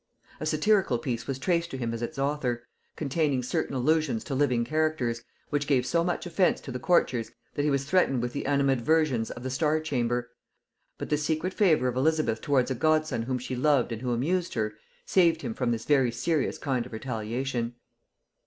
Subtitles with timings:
[0.39, 2.63] A satirical piece was traced to him as its author,
[2.95, 7.61] containing certain allusions to living characters, which gave so much offence to the courtiers, that
[7.61, 10.31] he was threatened with the animadversions of the star chamber;
[10.97, 14.55] but the secret favor of Elizabeth towards a godson whom she loved and who amused
[14.55, 14.73] her,
[15.05, 17.75] saved him from this very serious kind of retaliation.